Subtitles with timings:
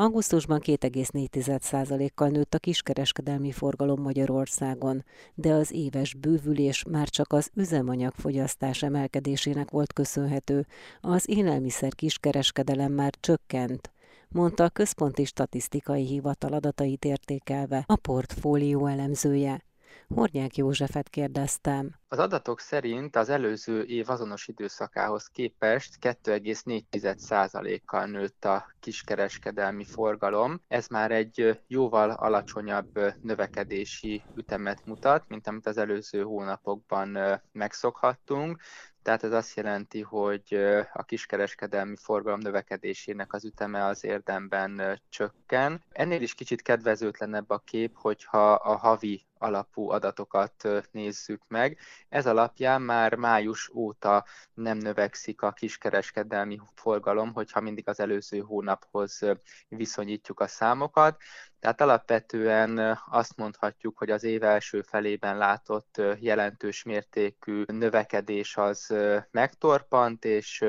[0.00, 8.82] Augusztusban 2,4%-kal nőtt a kiskereskedelmi forgalom Magyarországon, de az éves bővülés már csak az üzemanyagfogyasztás
[8.82, 10.66] emelkedésének volt köszönhető,
[11.00, 13.92] az élelmiszer kiskereskedelem már csökkent,
[14.28, 19.67] mondta a Központi Statisztikai Hivatal adatait értékelve a portfólió elemzője.
[20.14, 21.94] Hornyák Józsefet kérdeztem.
[22.08, 30.60] Az adatok szerint az előző év azonos időszakához képest 2,4%-kal nőtt a kiskereskedelmi forgalom.
[30.68, 37.18] Ez már egy jóval alacsonyabb növekedési ütemet mutat, mint amit az előző hónapokban
[37.52, 38.62] megszokhattunk.
[39.02, 40.54] Tehát ez azt jelenti, hogy
[40.92, 45.82] a kiskereskedelmi forgalom növekedésének az üteme az érdemben csökken.
[45.90, 51.78] Ennél is kicsit kedvezőtlenebb a kép, hogyha a havi alapú adatokat nézzük meg.
[52.08, 54.24] Ez alapján már május óta
[54.54, 59.20] nem növekszik a kiskereskedelmi forgalom, hogyha mindig az előző hónaphoz
[59.68, 61.22] viszonyítjuk a számokat.
[61.60, 68.94] Tehát alapvetően azt mondhatjuk, hogy az év első felében látott jelentős mértékű növekedés az
[69.30, 70.64] megtorpant, és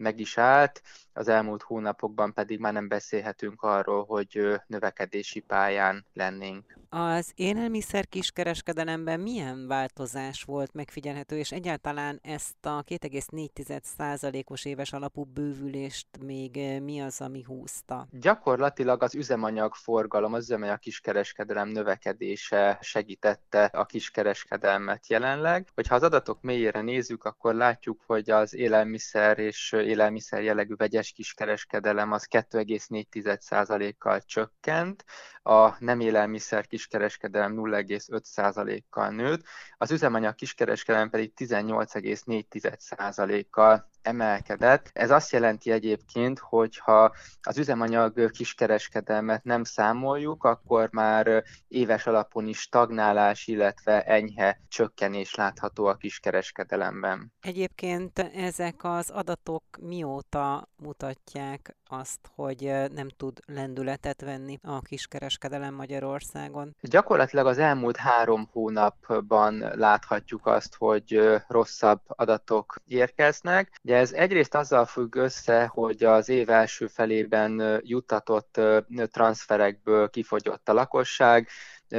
[0.00, 6.78] meg is állt, az elmúlt hónapokban pedig már nem beszélhetünk arról, hogy növekedési pályán lennénk.
[6.92, 16.06] Az élelmiszer kiskereskedelemben milyen változás volt megfigyelhető, és egyáltalán ezt a 2,4%-os éves alapú bővülést
[16.20, 18.06] még mi az, ami húzta?
[18.10, 25.68] Gyakorlatilag az üzemanyag forgalom, az üzemanyag kiskereskedelem növekedése segítette a kiskereskedelmet jelenleg.
[25.74, 32.12] Hogyha az adatok mélyére nézzük, akkor látjuk, hogy az élelmiszer és élelmiszer jellegű vegyes kiskereskedelem
[32.12, 35.04] az 2,4%-kal csökkent,
[35.42, 39.42] a nem élelmiszer kiskereskedelem 0,5%-kal nőtt,
[39.76, 44.90] az üzemanyag kiskereskedelem pedig 18,4%-kal emelkedett.
[44.92, 52.46] Ez azt jelenti egyébként, hogy ha az üzemanyag kiskereskedelmet nem számoljuk, akkor már éves alapon
[52.46, 57.32] is stagnálás, illetve enyhe csökkenés látható a kiskereskedelemben.
[57.40, 65.38] Egyébként ezek az adatok mióta mutatják azt, hogy nem tud lendületet venni a kiskereskedelem
[65.76, 66.76] Magyarországon?
[66.80, 73.80] Gyakorlatilag az elmúlt három hónapban láthatjuk azt, hogy rosszabb adatok érkeznek.
[73.82, 78.60] Ugye ez egyrészt azzal függ össze, hogy az év első felében juttatott
[79.10, 81.48] transferekből kifogyott a lakosság,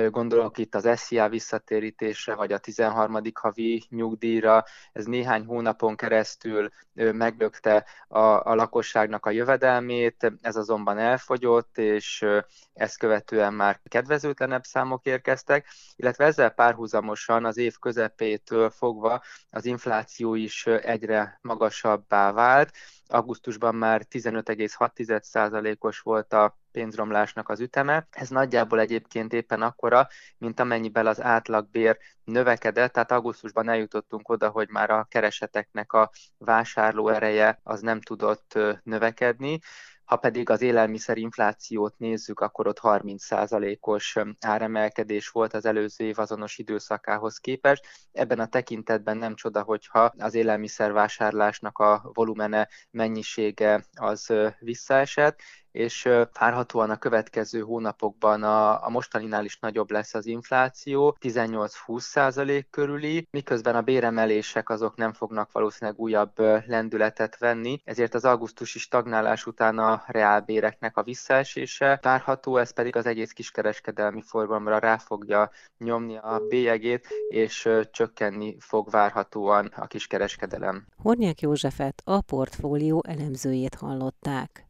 [0.09, 3.21] gondolok itt az SZIA visszatérítésre, vagy a 13.
[3.33, 11.77] havi nyugdíjra, ez néhány hónapon keresztül meglökte a, a lakosságnak a jövedelmét, ez azonban elfogyott,
[11.77, 12.25] és
[12.73, 20.35] ezt követően már kedvezőtlenebb számok érkeztek, illetve ezzel párhuzamosan az év közepétől fogva az infláció
[20.35, 22.71] is egyre magasabbá vált,
[23.13, 28.07] augusztusban már 15,6%-os volt a pénzromlásnak az üteme.
[28.11, 30.07] Ez nagyjából egyébként éppen akkora,
[30.37, 37.09] mint amennyiben az átlagbér növekedett, tehát augusztusban eljutottunk oda, hogy már a kereseteknek a vásárló
[37.09, 39.59] ereje az nem tudott növekedni.
[40.11, 46.57] Ha pedig az élelmiszer inflációt nézzük, akkor ott 30%-os áremelkedés volt az előző év azonos
[46.57, 47.85] időszakához képest.
[48.11, 55.39] Ebben a tekintetben nem csoda, hogyha az élelmiszervásárlásnak a volumene, mennyisége az visszaesett,
[55.71, 56.09] és
[56.39, 63.27] várhatóan a következő hónapokban a, a mostaninál is nagyobb lesz az infláció, 18-20 százalék körüli,
[63.31, 69.77] miközben a béremelések azok nem fognak valószínűleg újabb lendületet venni, ezért az augusztusi stagnálás után
[69.77, 76.41] a reálbéreknek a visszaesése várható, ez pedig az egész kiskereskedelmi forgalomra rá fogja nyomni a
[76.49, 80.85] bélyegét, és csökkenni fog várhatóan a kiskereskedelem.
[80.97, 84.65] Hornyák Józsefet, a portfólió elemzőjét hallották.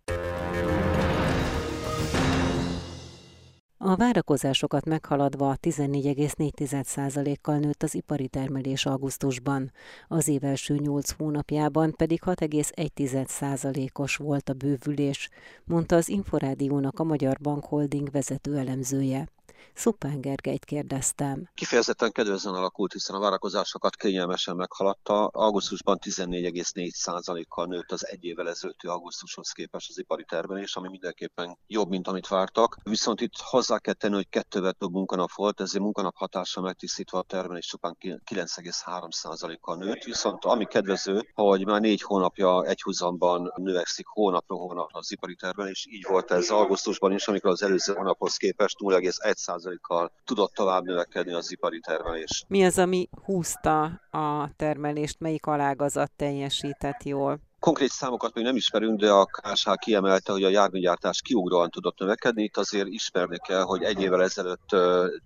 [3.84, 9.72] A várakozásokat meghaladva 14,4%-kal nőtt az ipari termelés augusztusban,
[10.08, 15.30] az év első 8 hónapjában pedig 6,1%-os volt a bővülés,
[15.64, 19.28] mondta az Inforádiónak a Magyar Bank Holding vezető elemzője.
[19.74, 21.50] Szupán Gergelyt kérdeztem.
[21.54, 25.26] Kifejezetten kedvezően alakult, hiszen a várakozásokat kényelmesen meghaladta.
[25.26, 31.90] Augusztusban 14,4%-kal nőtt az egy évvel ezelőtti augusztushoz képest az ipari termelés, ami mindenképpen jobb,
[31.90, 32.78] mint amit vártak.
[32.84, 37.24] Viszont itt hozzá kell tenni, hogy kettővel több munkanap volt, ezért munkanap hatása megtisztítva a
[37.24, 40.04] termelés csupán 9,3%-kal nőtt.
[40.04, 45.86] Viszont ami kedvező, hogy már négy hónapja egyhuzamban növekszik hónapról hónapra az ipari termelés.
[45.90, 49.34] Így volt ez augusztusban is, amikor az előző hónaphoz képest 0,1
[49.82, 52.46] kal tudott tovább növekedni az ipari termelés.
[52.48, 57.40] Mi az, ami húzta a termelést, melyik alágazat teljesített jól?
[57.62, 62.44] Konkrét számokat még nem ismerünk, de a KSH kiemelte, hogy a járműgyártás kiugróan tudott növekedni.
[62.44, 64.76] Itt azért ismerni kell, hogy egy évvel ezelőtt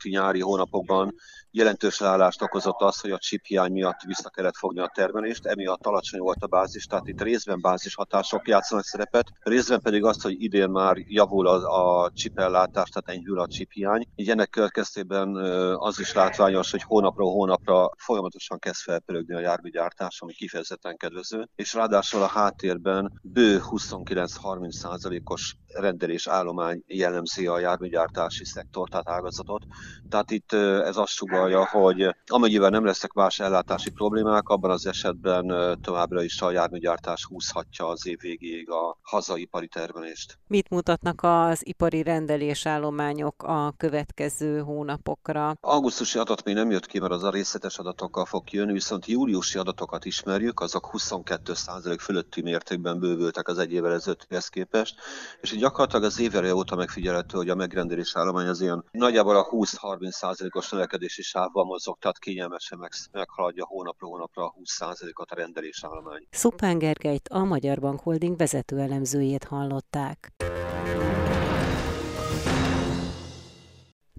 [0.03, 1.15] nyári hónapokban
[1.55, 5.85] jelentős leállást okozott az, hogy a chip hiány miatt vissza kellett fogni a termelést, emiatt
[5.85, 10.41] alacsony volt a bázis, tehát itt részben bázis hatások játszanak szerepet, részben pedig azt, hogy
[10.43, 14.07] idén már javul a, a chip ellátás, tehát enyhül a chip hiány.
[14.15, 15.35] Így ennek következtében
[15.75, 21.73] az is látványos, hogy hónapról hónapra folyamatosan kezd felpörögni a járműgyártás, ami kifejezetten kedvező, és
[21.73, 29.63] ráadásul a háttérben bő 29-30 százalékos rendelés állomány jellemzi a járműgyártási szektor, tehát ágazatot.
[30.09, 35.77] Tehát itt ez azt sugalja, hogy amennyiben nem lesznek más ellátási problémák, abban az esetben
[35.81, 40.37] továbbra is a járműgyártás húzhatja az év végéig a hazai ipari termelést.
[40.47, 45.55] Mit mutatnak az ipari rendelésállományok a következő hónapokra?
[45.61, 49.57] Augusztusi adat még nem jött ki, mert az a részletes adatokkal fog jönni, viszont júliusi
[49.57, 54.95] adatokat ismerjük, azok 22% fölötti mértékben bővültek az egy évvel ezelőttihez képest,
[55.41, 59.47] és így gyakorlatilag az évere óta megfigyelhető, hogy a megrendelés állomány az ilyen nagyjából a
[59.49, 66.27] 20-30%-os növekedési sávban mozog, tehát kényelmesen meg, meghaladja hónapra hónapra a 20%-ot a rendelés állomány.
[66.29, 70.33] Szupán Gergelyt, a Magyar Bank Holding vezető elemzőjét hallották.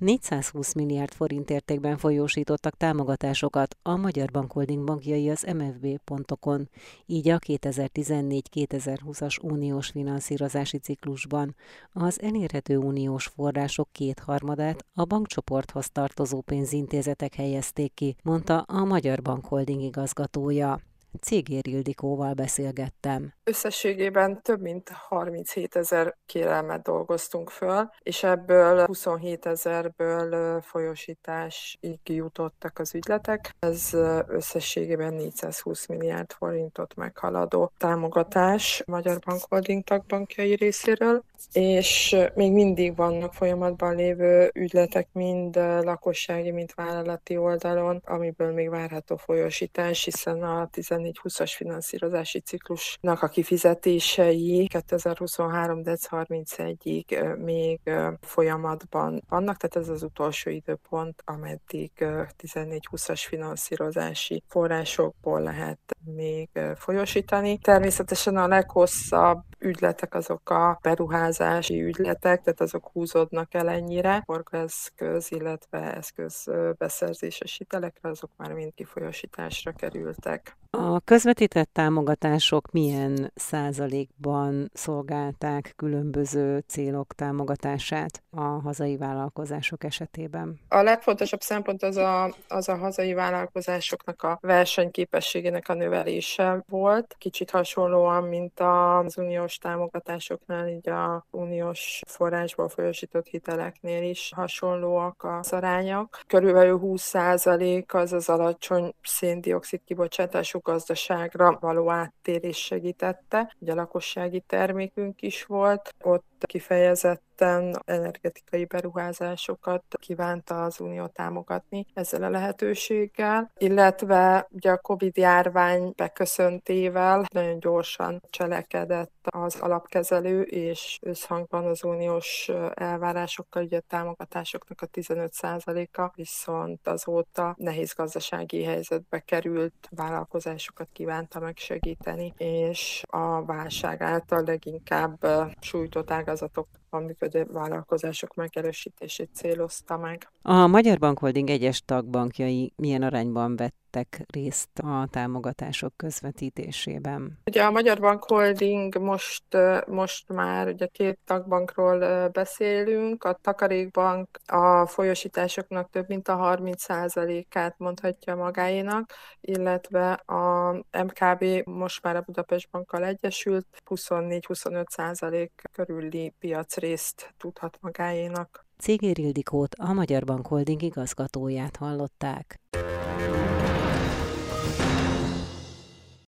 [0.01, 6.69] 420 milliárd forint értékben folyósítottak támogatásokat a Magyar Bank Holding bankjai az mfb.on,
[7.07, 11.55] így a 2014-2020-as uniós finanszírozási ciklusban
[11.93, 19.45] az elérhető uniós források kétharmadát a bankcsoporthoz tartozó pénzintézetek helyezték ki, mondta a Magyar Bank
[19.45, 20.81] Holding igazgatója.
[21.21, 23.33] Cégér Ildikóval beszélgettem.
[23.45, 32.95] Összességében több mint 37 ezer kérelmet dolgoztunk föl, és ebből 27 ezerből folyosításig jutottak az
[32.95, 33.55] ügyletek.
[33.59, 33.91] Ez
[34.27, 41.23] összességében 420 milliárd forintot meghaladó támogatás Magyar Bank Holding tagbankjai részéről,
[41.53, 49.17] és még mindig vannak folyamatban lévő ügyletek mind lakossági, mind vállalati oldalon, amiből még várható
[49.17, 50.69] folyosítás, hiszen a
[51.13, 55.83] 14-20-as finanszírozási ciklusnak a kifizetései 2023.
[55.83, 57.81] dec 31-ig még
[58.21, 67.59] folyamatban vannak, tehát ez az utolsó időpont, ameddig 14-20-as finanszírozási forrásokból lehet még folyosítani.
[67.59, 74.23] Természetesen a leghosszabb ügyletek azok a beruházási ügyletek, tehát azok húzódnak el ennyire.
[74.25, 80.57] Forgaeszköz, illetve eszköz beszerzéses hitelekre, azok már mind kifolyosításra kerültek.
[80.71, 90.61] A közvetített támogatások milyen százalékban szolgálták különböző célok támogatását a hazai vállalkozások esetében?
[90.69, 97.15] A legfontosabb szempont az a, az a hazai vállalkozásoknak a versenyképességének a növelése volt.
[97.19, 105.41] Kicsit hasonlóan, mint az uniós támogatásoknál, így a uniós forrásból folyosított hiteleknél is hasonlóak a
[105.51, 106.19] arányok.
[106.27, 113.55] Körülbelül 20 százalék az az alacsony széndiokszid kibocsátású gazdaságra való áttérés segítette.
[113.59, 121.87] Ugye a lakossági termékünk is volt, ott kifejezett kifejezetten energetikai beruházásokat kívánta az Unió támogatni
[121.95, 130.99] ezzel a lehetőséggel, illetve ugye a Covid járvány beköszöntével nagyon gyorsan cselekedett az alapkezelő, és
[131.03, 139.89] összhangban az uniós elvárásokkal, ugye a támogatásoknak a 15%-a viszont azóta nehéz gazdasági helyzetbe került
[139.91, 145.27] vállalkozásokat kívánta megsegíteni, és a válság által leginkább
[145.61, 150.31] sújtott ágazatok a működő vállalkozások megerősítését célozta meg.
[150.43, 153.57] A Magyar Bank Holding egyes tagbankjai milyen arányban
[153.97, 157.39] vettek részt a támogatások közvetítésében?
[157.45, 159.45] Ugye a Magyar Bank Holding most,
[159.87, 163.25] most már ugye két tagbankról beszélünk.
[163.25, 170.73] A Takarékbank a folyosításoknak több mint a 30%-át mondhatja magáénak, illetve a
[171.05, 178.65] MKB most már a Budapest Bankkal egyesült 24-25% körüli piacrészt tudhat magáénak.
[178.79, 182.61] Cégér Ildikót, a Magyar Bank Holding igazgatóját hallották.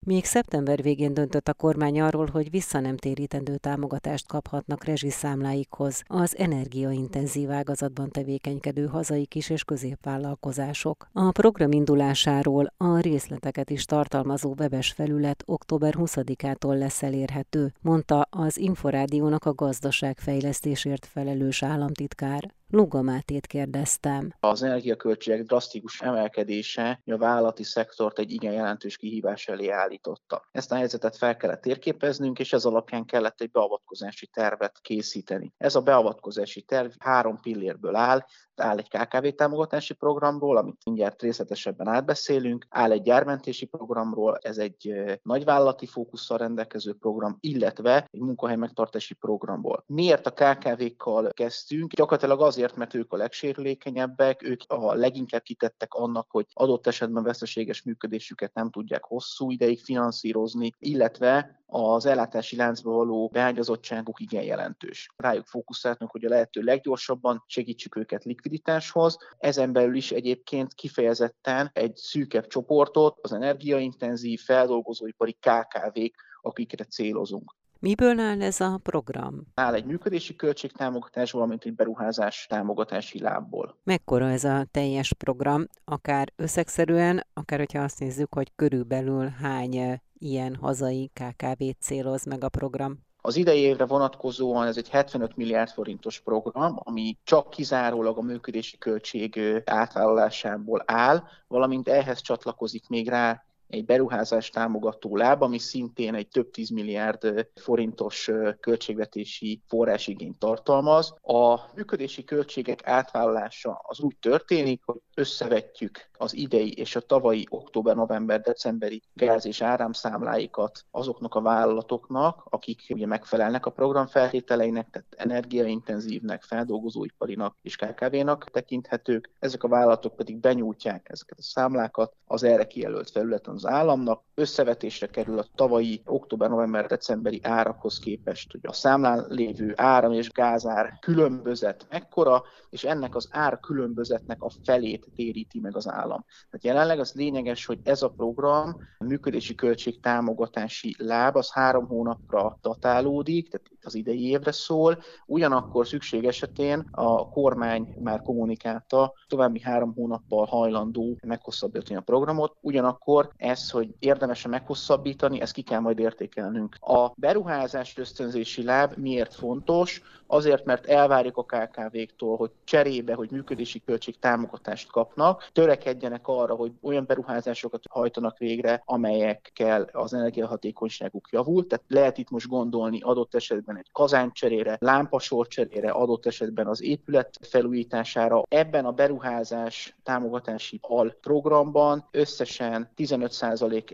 [0.05, 8.09] Még szeptember végén döntött a kormány arról, hogy visszanemtérítendő támogatást kaphatnak rezsiszámláikhoz az energiaintenzív ágazatban
[8.09, 11.07] tevékenykedő hazai kis- és középvállalkozások.
[11.13, 18.57] A program indulásáról a részleteket is tartalmazó webes felület október 20-ától lesz elérhető, mondta az
[18.57, 22.53] Inforádiónak a gazdaságfejlesztésért felelős államtitkár.
[22.75, 24.33] Lugamátét kérdeztem.
[24.39, 30.47] Az energiaköltségek drasztikus emelkedése a vállalati szektort egy igen jelentős kihívás elé állította.
[30.51, 35.53] Ezt a helyzetet fel kellett térképeznünk, és ez alapján kellett egy beavatkozási tervet készíteni.
[35.57, 41.87] Ez a beavatkozási terv három pillérből áll, áll egy KKV támogatási programról, amit mindjárt részletesebben
[41.87, 44.93] átbeszélünk, áll egy gyármentési programról, ez egy
[45.23, 49.83] nagyvállalati fókusszal rendelkező program, illetve egy munkahely megtartási programból.
[49.87, 51.93] Miért a KKV-kkal kezdtünk?
[51.93, 57.83] Gyakorlatilag azért, mert ők a legsérülékenyebbek, ők a leginkább kitettek annak, hogy adott esetben veszteséges
[57.83, 65.09] működésüket nem tudják hosszú ideig finanszírozni, illetve az ellátási láncba való beágyazottságuk igen jelentős.
[65.15, 69.17] Rájuk fókuszáltunk, hogy a lehető leggyorsabban segítsük őket likviditáshoz.
[69.37, 77.55] Ezen belül is egyébként kifejezetten egy szűkebb csoportot, az energiaintenzív feldolgozóipari KKV-k, akikre célozunk.
[77.83, 79.47] Miből áll ez a program?
[79.53, 83.79] Áll egy működési költségtámogatás, valamint egy beruházás támogatási lábból.
[83.83, 90.55] Mekkora ez a teljes program, akár összegszerűen, akár hogyha azt nézzük, hogy körülbelül hány ilyen
[90.55, 92.99] hazai KKV-t céloz meg a program?
[93.21, 98.77] Az idei évre vonatkozóan ez egy 75 milliárd forintos program, ami csak kizárólag a működési
[98.77, 106.27] költség átvállalásából áll, valamint ehhez csatlakozik még rá egy beruházás támogató láb, ami szintén egy
[106.27, 111.13] több tíz milliárd forintos költségvetési forrásigényt tartalmaz.
[111.21, 117.95] A működési költségek átvállalása az úgy történik, hogy összevetjük az idei és a tavalyi október,
[117.95, 125.15] november, decemberi gáz és áramszámláikat azoknak a vállalatoknak, akik ugye megfelelnek a program feltételeinek, tehát
[125.17, 129.29] energiaintenzívnek, feldolgozóiparinak és KKV-nak tekinthetők.
[129.39, 134.21] Ezek a vállalatok pedig benyújtják ezeket a számlákat az erre kijelölt felületen államnak.
[134.35, 140.31] Összevetésre kerül a tavalyi október, november, decemberi árakhoz képest, hogy a számlán lévő áram és
[140.31, 146.25] gázár különbözet mekkora, és ennek az ár különbözetnek a felét téríti meg az állam.
[146.49, 151.87] Tehát jelenleg az lényeges, hogy ez a program, a működési költség támogatási láb, az három
[151.87, 159.59] hónapra datálódik, tehát az idei évre szól, ugyanakkor szükség esetén a kormány már kommunikálta, további
[159.59, 165.99] három hónappal hajlandó meghosszabbítani a programot, ugyanakkor ez, hogy érdemes meghosszabbítani, ezt ki kell majd
[165.99, 166.77] értékelnünk.
[166.79, 170.01] A beruházás ösztönzési láb miért fontos?
[170.27, 176.71] Azért, mert elvárjuk a KKV-któl, hogy cserébe, hogy működési költség támogatást kapnak, törekedjenek arra, hogy
[176.81, 181.67] olyan beruházásokat hajtanak végre, amelyekkel az energiahatékonyságuk javult.
[181.67, 187.39] Tehát lehet itt most gondolni adott esetben egy kazáncserére, lámpasor cserére, adott esetben az épület
[187.41, 188.43] felújítására.
[188.47, 193.32] Ebben a beruházás támogatási al programban összesen 15%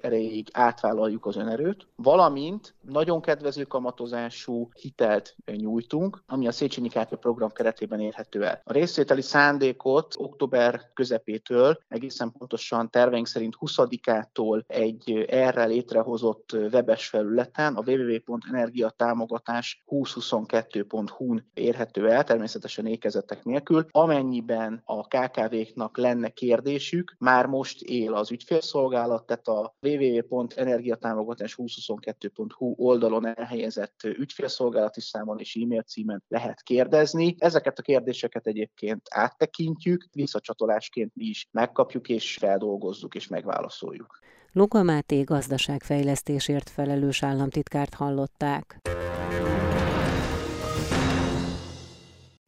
[0.02, 7.52] erejéig átvállaljuk az önerőt, valamint nagyon kedvező kamatozású hitelt nyújtunk, ami a Széchenyi Kártya program
[7.52, 8.62] keretében érhető el.
[8.64, 17.76] A részvételi szándékot október közepétől, egészen pontosan terveink szerint 20-ától egy erre létrehozott webes felületen,
[17.76, 23.86] a www.energiatámogatás 2022.hu-n érhető el, természetesen ékezetek nélkül.
[23.92, 33.26] Amennyiben a KKV-knak lenne kérdésük, már most él az ügyfélszolgálat, tehát a www.energiatámogatás 2022.hu oldalon
[33.26, 37.36] elhelyezett ügyfélszolgálati számon és e-mail címen lehet kérdezni.
[37.38, 44.20] Ezeket a kérdéseket egyébként áttekintjük, visszacsatolásként mi is megkapjuk és feldolgozzuk és megválaszoljuk.
[44.52, 48.80] Luga Máté gazdaságfejlesztésért felelős államtitkárt hallották.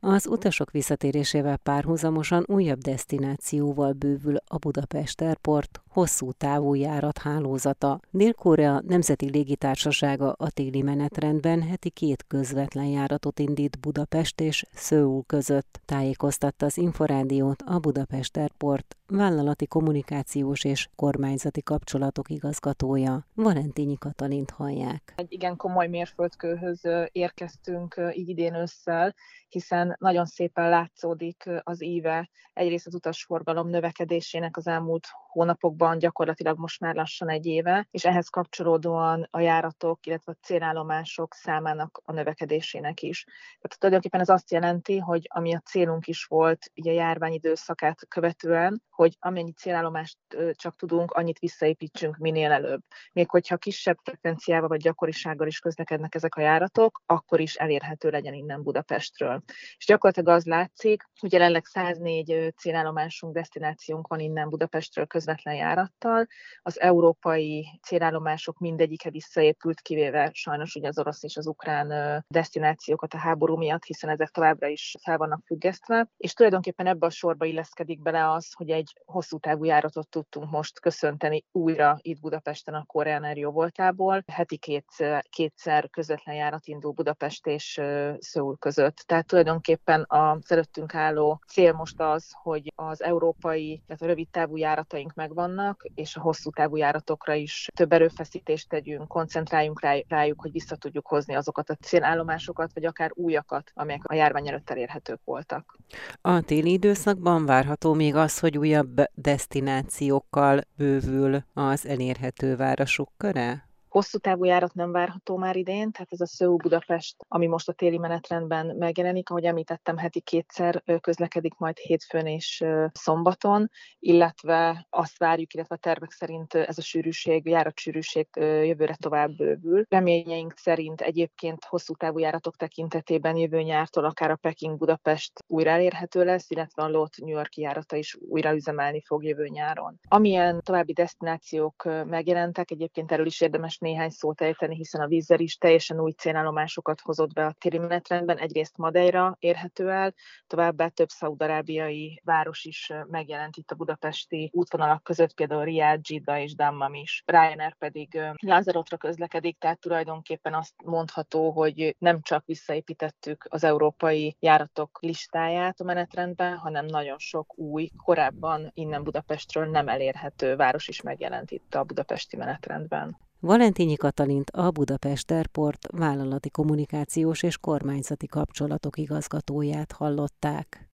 [0.03, 7.99] Az utasok visszatérésével párhuzamosan újabb destinációval bővül a Budapest Airport hosszú távú járat hálózata.
[8.09, 15.81] Dél-Korea Nemzeti Légitársasága a téli menetrendben heti két közvetlen járatot indít Budapest és Szöul között.
[15.85, 23.25] Tájékoztatta az Inforádiót a Budapest Airport vállalati kommunikációs és kormányzati kapcsolatok igazgatója.
[23.33, 25.13] Valentínyi Katalint hallják.
[25.15, 26.81] Egy igen komoly mérföldkőhöz
[27.11, 29.15] érkeztünk így idén ősszel,
[29.49, 36.79] hiszen nagyon szépen látszódik az íve egyrészt az utasforgalom növekedésének az elmúlt hónapokban, gyakorlatilag most
[36.79, 43.01] már lassan egy éve, és ehhez kapcsolódóan a járatok, illetve a célállomások számának a növekedésének
[43.01, 43.23] is.
[43.23, 48.07] Tehát tulajdonképpen ez azt jelenti, hogy ami a célunk is volt így a járvány időszakát
[48.07, 50.17] követően, hogy amennyi célállomást
[50.51, 52.81] csak tudunk, annyit visszaépítsünk minél előbb.
[53.13, 58.33] Még hogyha kisebb frekvenciával vagy gyakorisággal is közlekednek ezek a járatok, akkor is elérhető legyen
[58.33, 59.41] innen Budapestről.
[59.77, 66.27] És gyakorlatilag az látszik, hogy jelenleg 104 célállomásunk, destinációnk van innen Budapestről közvetlen járattal.
[66.61, 73.17] Az európai célállomások mindegyike visszaépült, kivéve sajnos ugye az orosz és az ukrán destinációkat a
[73.17, 76.07] háború miatt, hiszen ezek továbbra is fel vannak függesztve.
[76.17, 80.79] És tulajdonképpen ebbe a sorba illeszkedik bele az, hogy egy hosszú távú járatot tudtunk most
[80.79, 84.23] köszönteni újra itt Budapesten a Korean Air voltából.
[84.27, 87.81] Heti kétszer, kétszer közvetlen járat indul Budapest és
[88.19, 88.95] Szöul között.
[88.95, 94.57] Tehát tulajdonképpen az előttünk álló cél most az, hogy az európai, tehát a rövid távú
[94.57, 95.60] járataink megvannak,
[95.95, 101.35] és a hosszú távú járatokra is több erőfeszítést tegyünk, koncentráljunk rájuk, hogy vissza tudjuk hozni
[101.35, 105.77] azokat a célállomásokat, vagy akár újakat, amelyek a járvány előtt elérhetők voltak.
[106.21, 113.70] A téli időszakban várható még az, hogy újabb destinációkkal bővül az elérhető városok köre?
[113.91, 117.73] Hosszú távú járat nem várható már idén, tehát ez a Sző Budapest, ami most a
[117.73, 123.69] téli menetrendben megjelenik, ahogy említettem, heti kétszer közlekedik majd hétfőn és szombaton,
[123.99, 129.85] illetve azt várjuk, illetve a tervek szerint ez a sűrűség, járatsűrűség jövőre tovább bővül.
[129.89, 136.23] Reményeink szerint egyébként hosszú távú járatok tekintetében jövő nyártól akár a Peking Budapest újra elérhető
[136.23, 139.99] lesz, illetve a Lot New York járata is újra üzemelni fog jövő nyáron.
[140.07, 145.57] Amilyen további destinációk megjelentek, egyébként erről is érdemes néhány szót ejteni, hiszen a vízzel is
[145.57, 148.37] teljesen új célállomásokat hozott be a téli menetrendben.
[148.37, 150.13] Egyrészt Madeira érhető el,
[150.47, 156.55] továbbá több szaudarábiai város is megjelent itt a budapesti útvonalak között, például Riyadh, Jidda és
[156.55, 157.23] Dammam is.
[157.25, 164.99] Ryanair pedig Lázarotra közlekedik, tehát tulajdonképpen azt mondható, hogy nem csak visszaépítettük az európai járatok
[165.01, 171.51] listáját a menetrendben, hanem nagyon sok új, korábban innen Budapestről nem elérhető város is megjelent
[171.51, 173.17] itt a budapesti menetrendben.
[173.43, 180.89] Valentínyi Katalint a Budapest Airport vállalati kommunikációs és kormányzati kapcsolatok igazgatóját hallották.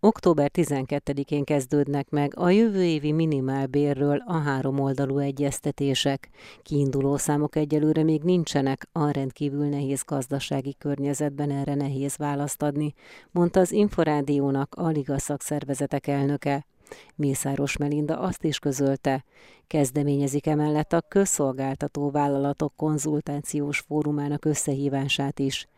[0.00, 6.28] Október 12-én kezdődnek meg a jövő évi minimálbérről a három oldalú egyeztetések.
[6.62, 12.94] Kiinduló számok egyelőre még nincsenek, a rendkívül nehéz gazdasági környezetben erre nehéz választ adni,
[13.30, 16.66] mondta az Inforádiónak a Liga szakszervezetek elnöke.
[17.14, 19.24] Mészáros Melinda azt is közölte,
[19.66, 25.68] kezdeményezik emellett a közszolgáltató vállalatok konzultációs fórumának összehívását is.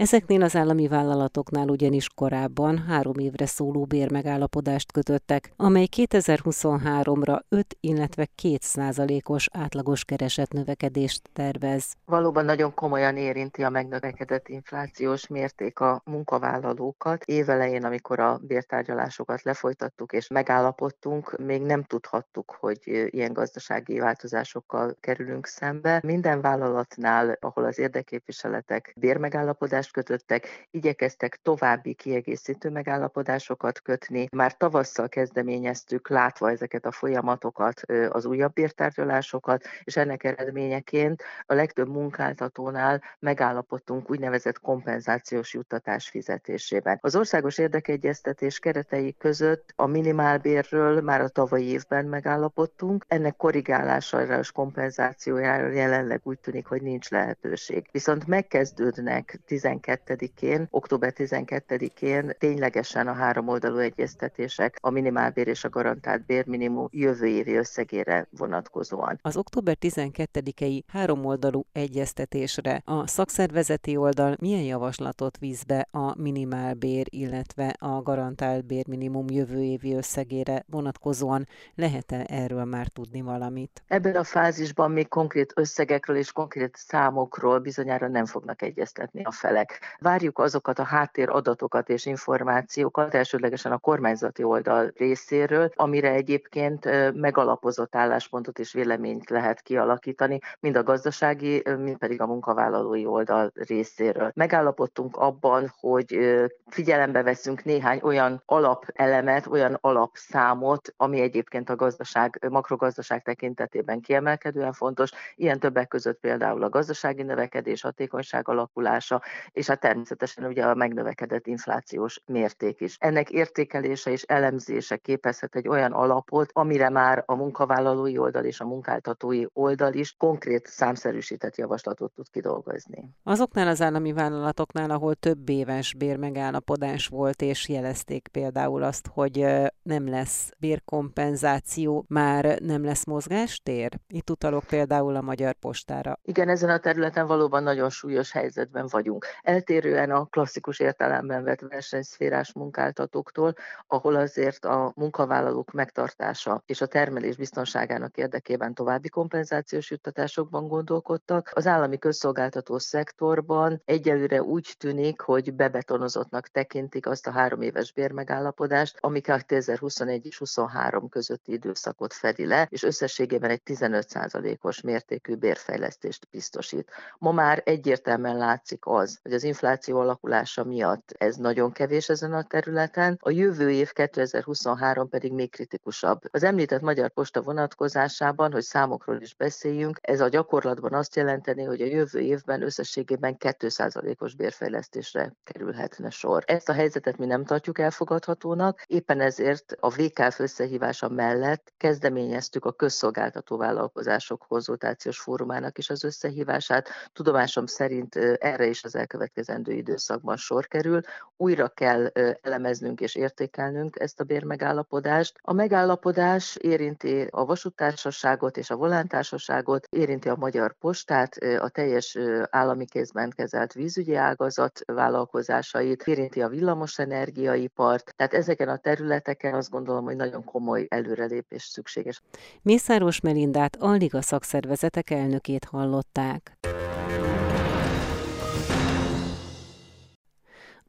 [0.00, 8.28] Ezeknél az állami vállalatoknál ugyanis korábban három évre szóló bérmegállapodást kötöttek, amely 2023-ra 5, illetve
[8.42, 11.94] 2 százalékos átlagos kereset növekedést tervez.
[12.04, 17.24] Valóban nagyon komolyan érinti a megnövekedett inflációs mérték a munkavállalókat.
[17.24, 25.46] Évelején, amikor a bértárgyalásokat lefolytattuk és megállapodtunk, még nem tudhattuk, hogy ilyen gazdasági változásokkal kerülünk
[25.46, 26.00] szembe.
[26.04, 34.28] Minden vállalatnál, ahol az érdekképviseletek bérmegállapodást megállapodást kötöttek, igyekeztek további kiegészítő megállapodásokat kötni.
[34.30, 41.88] Már tavasszal kezdeményeztük, látva ezeket a folyamatokat, az újabb bértárgyalásokat, és ennek eredményeként a legtöbb
[41.88, 46.98] munkáltatónál megállapodtunk úgynevezett kompenzációs juttatás fizetésében.
[47.00, 54.52] Az országos érdekegyeztetés keretei között a minimálbérről már a tavalyi évben megállapodtunk, ennek korrigálására és
[54.52, 57.88] kompenzációjára jelenleg úgy tűnik, hogy nincs lehetőség.
[57.92, 59.38] Viszont megkezdődnek
[59.78, 67.26] 12-én, október 12-én ténylegesen a három oldalú egyeztetések a minimálbér és a garantált bérminimum jövő
[67.26, 69.18] évi összegére vonatkozóan.
[69.22, 77.06] Az október 12-i három oldalú egyeztetésre a szakszervezeti oldal milyen javaslatot víz be a minimálbér,
[77.10, 81.46] illetve a garantált bérminimum jövő évi összegére vonatkozóan?
[81.74, 83.82] Lehet-e erről már tudni valamit?
[83.86, 89.59] Ebben a fázisban még konkrét összegekről és konkrét számokról bizonyára nem fognak egyeztetni a felek
[89.60, 89.96] felek.
[89.98, 98.58] Várjuk azokat a háttéradatokat és információkat, elsődlegesen a kormányzati oldal részéről, amire egyébként megalapozott álláspontot
[98.58, 104.30] és véleményt lehet kialakítani, mind a gazdasági, mind pedig a munkavállalói oldal részéről.
[104.34, 106.18] Megállapodtunk abban, hogy
[106.66, 115.10] figyelembe veszünk néhány olyan alapelemet, olyan alapszámot, ami egyébként a gazdaság, makrogazdaság tekintetében kiemelkedően fontos,
[115.34, 121.46] ilyen többek között például a gazdasági növekedés, hatékonyság alakulása, és hát természetesen ugye a megnövekedett
[121.46, 122.96] inflációs mérték is.
[122.98, 128.66] Ennek értékelése és elemzése képezhet egy olyan alapot, amire már a munkavállalói oldal és a
[128.66, 133.10] munkáltatói oldal is konkrét számszerűsített javaslatot tud kidolgozni.
[133.22, 139.46] Azoknál az állami vállalatoknál, ahol több éves bérmegállapodás volt, és jelezték például azt, hogy
[139.82, 143.98] nem lesz bérkompenzáció, már nem lesz mozgástér?
[144.08, 146.18] Itt utalok például a Magyar Postára.
[146.22, 149.26] Igen, ezen a területen valóban nagyon súlyos helyzetben vagyunk.
[149.42, 153.54] Eltérően a klasszikus értelemben vett versenyszférás munkáltatóktól,
[153.86, 161.50] ahol azért a munkavállalók megtartása és a termelés biztonságának érdekében további kompenzációs juttatásokban gondolkodtak.
[161.54, 168.96] Az állami közszolgáltató szektorban egyelőre úgy tűnik, hogy bebetonozottnak tekintik azt a három éves bérmegállapodást,
[169.00, 176.90] ami 2021 és 23 közötti időszakot fedi le, és összességében egy 15%-os mértékű bérfejlesztést biztosít.
[177.18, 182.42] Ma már egyértelműen látszik az, hogy az infláció alakulása miatt ez nagyon kevés ezen a
[182.42, 186.20] területen, a jövő év 2023 pedig még kritikusabb.
[186.30, 191.80] Az említett Magyar Posta vonatkozásában, hogy számokról is beszéljünk, ez a gyakorlatban azt jelenteni, hogy
[191.80, 196.42] a jövő évben összességében 2%-os bérfejlesztésre kerülhetne sor.
[196.46, 202.72] Ezt a helyzetet mi nem tartjuk elfogadhatónak, éppen ezért a VKF összehívása mellett kezdeményeztük a
[202.72, 206.88] közszolgáltató vállalkozások konzultációs fórumának is az összehívását.
[207.12, 211.00] Tudomásom szerint erre is az elkövetkezendő időszakban sor kerül.
[211.36, 212.06] Újra kell
[212.42, 215.38] elemeznünk és értékelnünk ezt a bérmegállapodást.
[215.40, 222.18] A megállapodás érinti a vasútársaságot és a volántársaságot, érinti a Magyar Postát, a teljes
[222.50, 230.04] állami kézben kezelt vízügyi ágazat vállalkozásait, érinti a villamosenergiaipart, tehát ezeken a területeken azt gondolom,
[230.04, 232.22] hogy nagyon komoly előrelépés szükséges.
[232.62, 236.58] Mészáros Melindát a Liga szakszervezetek elnökét hallották.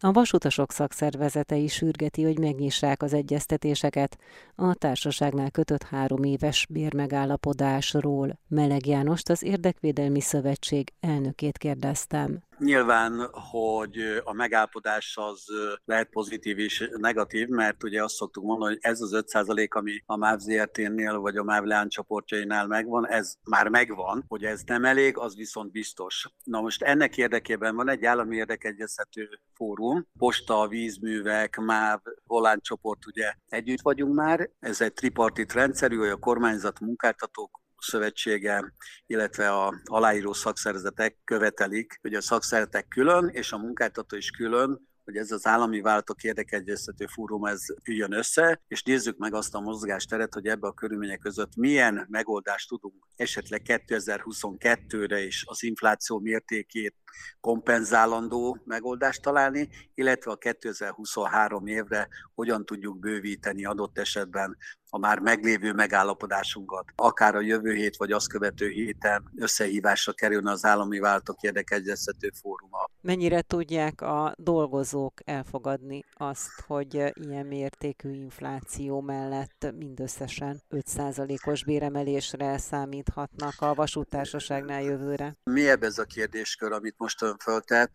[0.04, 4.18] A vasutasok szakszervezete is sürgeti, hogy megnyissák az egyeztetéseket
[4.56, 8.40] a társaságnál kötött három éves bérmegállapodásról.
[8.48, 12.44] Meleg Jánost az Érdekvédelmi Szövetség elnökét kérdeztem.
[12.64, 15.46] Nyilván, hogy a megállapodás az
[15.86, 20.18] lehet pozitív és negatív, mert ugye azt szoktuk mondani, hogy ez az 5% ami a
[20.18, 25.36] MÁV ZRT-nél vagy a MÁV leánycsoportjainál megvan, ez már megvan, hogy ez nem elég, az
[25.36, 26.28] viszont biztos.
[26.44, 33.34] Na most ennek érdekében van egy állami érdekegyeztető fórum, posta, vízművek, MÁV, Volán csoport, ugye
[33.48, 38.74] együtt vagyunk már, ez egy tripartit rendszerű, hogy a kormányzat, munkáltatók, szövetsége,
[39.06, 45.18] illetve a aláíró szakszervezetek követelik, hogy a szakszervezetek külön és a munkáltató is külön hogy
[45.18, 50.34] ez az állami vállalatok érdekegyeztető fórum ez üljön össze, és nézzük meg azt a mozgásteret,
[50.34, 56.96] hogy ebbe a körülmények között milyen megoldást tudunk esetleg 2022-re is az infláció mértékét
[57.40, 64.58] kompenzálandó megoldást találni, illetve a 2023 évre hogyan tudjuk bővíteni adott esetben
[64.94, 66.86] a már meglévő megállapodásunkat.
[66.96, 72.90] Akár a jövő hét vagy azt követő héten összehívásra kerülne az állami váltok érdekegyeztető fóruma.
[73.02, 83.54] Mennyire tudják a dolgozók elfogadni azt, hogy ilyen mértékű infláció mellett mindösszesen 5%-os béremelésre számíthatnak
[83.58, 85.36] a vasútársaságnál jövőre?
[85.44, 87.92] Mi ez a kérdéskör, amit most ön föltett?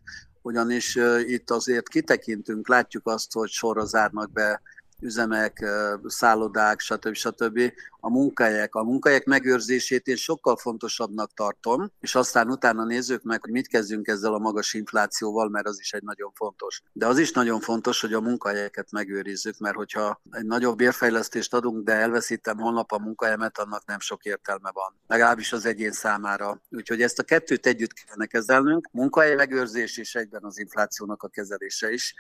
[0.47, 4.61] ugyanis itt azért kitekintünk, látjuk azt, hogy sorra zárnak be
[5.01, 5.65] üzemek,
[6.05, 7.15] szállodák, stb.
[7.15, 7.73] stb.
[8.01, 13.51] A munkahelyek, a munkahelyek megőrzését én sokkal fontosabbnak tartom, és aztán utána nézzük meg, hogy
[13.51, 16.83] mit kezdünk ezzel a magas inflációval, mert az is egy nagyon fontos.
[16.93, 21.85] De az is nagyon fontos, hogy a munkahelyeket megőrizzük, mert hogyha egy nagyobb bérfejlesztést adunk,
[21.85, 24.95] de elveszítem holnap a munkahelyemet, annak nem sok értelme van.
[25.07, 26.63] Legalábbis az egyén számára.
[26.71, 28.89] Úgyhogy ezt a kettőt együtt kellene kezelnünk.
[28.93, 32.15] Munkahely megőrzés és egyben az inflációnak a kezelése is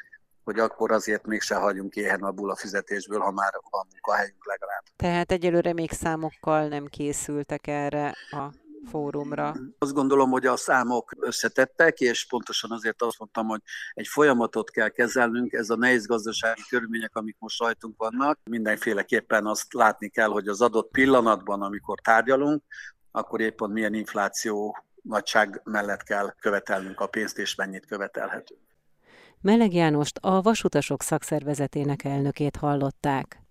[0.46, 4.82] hogy akkor azért mégse hagyjunk éhen a fizetésből, ha már van munkahelyünk legalább.
[4.96, 8.52] Tehát egyelőre még számokkal nem készültek erre a
[8.88, 9.54] fórumra?
[9.78, 13.60] Azt gondolom, hogy a számok összetettek, és pontosan azért azt mondtam, hogy
[13.94, 19.72] egy folyamatot kell kezelnünk, ez a nehéz gazdasági körülmények, amik most rajtunk vannak, mindenféleképpen azt
[19.72, 22.62] látni kell, hogy az adott pillanatban, amikor tárgyalunk,
[23.10, 28.60] akkor éppen milyen infláció nagyság mellett kell követelnünk a pénzt, és mennyit követelhetünk.
[29.46, 33.45] Meleg Jánost a Vasutasok szakszervezetének elnökét hallották.